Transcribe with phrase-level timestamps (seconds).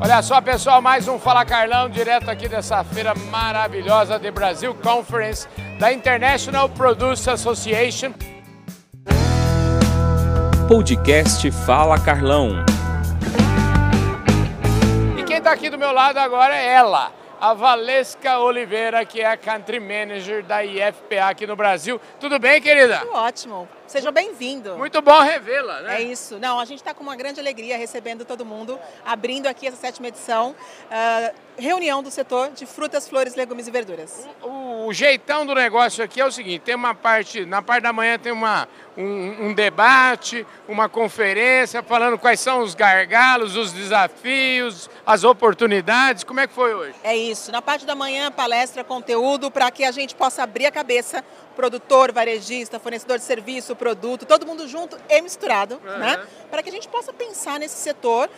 [0.00, 5.48] Olha só, pessoal, mais um Fala Carlão, direto aqui dessa feira maravilhosa de Brasil Conference
[5.76, 8.12] da International Produce Association.
[10.68, 12.64] Podcast Fala Carlão.
[15.18, 17.10] E quem está aqui do meu lado agora é ela,
[17.40, 22.00] a Valesca Oliveira, que é a Country Manager da IFPA aqui no Brasil.
[22.18, 22.98] Tudo bem, querida?
[22.98, 23.68] Tudo ótimo.
[23.86, 24.76] Seja bem-vindo.
[24.76, 25.96] Muito bom revê-la, né?
[25.96, 26.38] É isso.
[26.38, 30.08] Não, a gente está com uma grande alegria recebendo todo mundo, abrindo aqui essa sétima
[30.08, 34.28] edição, uh, reunião do setor de frutas, flores, legumes e verduras.
[34.42, 37.92] O, o, jeitão do negócio aqui é o seguinte, tem uma parte, na parte da
[37.92, 44.90] manhã tem uma, um, um debate, uma conferência falando quais são os gargalos, os desafios,
[45.08, 46.22] as oportunidades.
[46.22, 46.94] Como é que foi hoje?
[47.02, 47.50] É isso.
[47.50, 51.24] Na parte da manhã, palestra, conteúdo, para que a gente possa abrir a cabeça
[51.56, 55.98] produtor, varejista, fornecedor de serviço, produto, todo mundo junto e misturado, uhum.
[55.98, 56.22] né?
[56.50, 58.28] Para que a gente possa pensar nesse setor.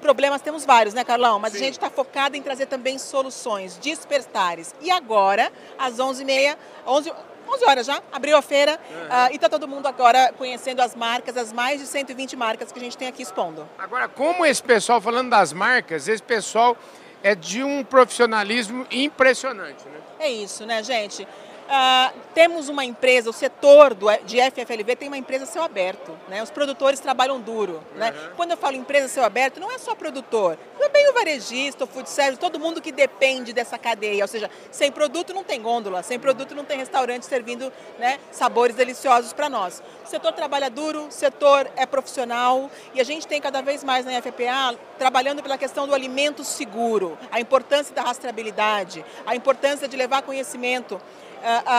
[0.00, 1.38] Problemas temos vários, né, Carlão?
[1.38, 1.58] Mas Sim.
[1.58, 4.74] a gente está focado em trazer também soluções despertares.
[4.80, 7.12] E agora, às 11h30, 11
[7.48, 8.96] 11 horas já, abriu a feira uhum.
[8.96, 12.78] uh, e está todo mundo agora conhecendo as marcas, as mais de 120 marcas que
[12.78, 13.68] a gente tem aqui expondo.
[13.78, 16.76] Agora, como esse pessoal, falando das marcas, esse pessoal
[17.22, 20.00] é de um profissionalismo impressionante, né?
[20.18, 21.26] É isso, né, gente?
[21.64, 26.42] Uh, temos uma empresa, o setor do, de FFLV tem uma empresa céu aberto, né?
[26.42, 28.10] Os produtores trabalham duro, né?
[28.10, 28.36] Uhum.
[28.36, 30.58] Quando eu falo empresa céu aberto, não é só produtor,
[30.94, 34.92] também o varejista, o food service, todo mundo que depende dessa cadeia, ou seja, sem
[34.92, 39.82] produto não tem gôndola, sem produto não tem restaurante servindo né, sabores deliciosos para nós.
[40.06, 44.06] O setor trabalha duro, o setor é profissional e a gente tem cada vez mais
[44.06, 49.96] na FPA trabalhando pela questão do alimento seguro, a importância da rastreabilidade, a importância de
[49.96, 51.00] levar conhecimento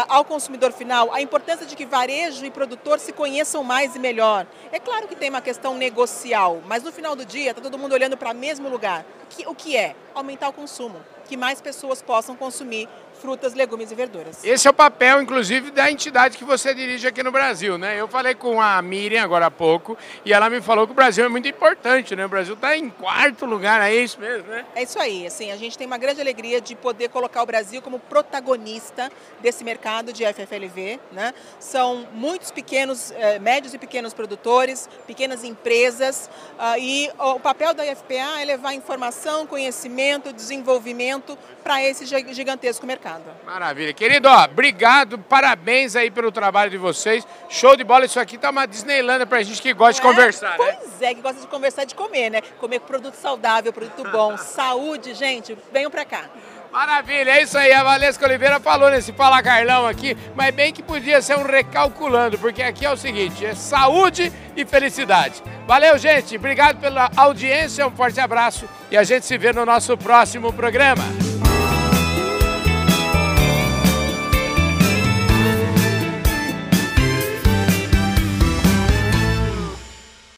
[0.07, 4.45] ao consumidor final, a importância de que varejo e produtor se conheçam mais e melhor.
[4.71, 7.93] É claro que tem uma questão negocial, mas no final do dia está todo mundo
[7.93, 9.05] olhando para o mesmo lugar.
[9.23, 9.95] O que, o que é?
[10.13, 14.43] Aumentar o consumo, que mais pessoas possam consumir frutas, legumes e verduras.
[14.43, 17.99] Esse é o papel, inclusive, da entidade que você dirige aqui no Brasil, né?
[17.99, 21.25] Eu falei com a Miriam agora há pouco e ela me falou que o Brasil
[21.25, 22.25] é muito importante, né?
[22.25, 24.65] O Brasil está em quarto lugar, é isso mesmo, né?
[24.75, 27.81] É isso aí, assim, a gente tem uma grande alegria de poder colocar o Brasil
[27.81, 29.11] como protagonista
[29.41, 31.33] desse mercado de FFLV, né?
[31.59, 37.85] São muitos pequenos, eh, médios e pequenos produtores, pequenas empresas uh, e o papel da
[37.85, 43.23] IFPA é levar informação, conhecimento, desenvolvimento para esse gigantesco mercado mercado.
[43.45, 43.93] Maravilha.
[43.93, 47.25] Querido, ó, obrigado, parabéns aí pelo trabalho de vocês.
[47.49, 50.21] Show de bola, isso aqui tá uma Disneylândia pra gente que gosta Não de é?
[50.21, 50.77] conversar, pois né?
[50.81, 52.41] Pois é, que gosta de conversar e de comer, né?
[52.59, 56.25] Comer produto saudável, produto bom, saúde, gente, venham pra cá.
[56.71, 57.71] Maravilha, é isso aí.
[57.71, 62.37] A Valesca Oliveira falou nesse Fala Carlão aqui, mas bem que podia ser um recalculando,
[62.37, 65.41] porque aqui é o seguinte: é saúde e felicidade.
[65.65, 66.35] Valeu, gente.
[66.35, 71.03] Obrigado pela audiência, um forte abraço e a gente se vê no nosso próximo programa.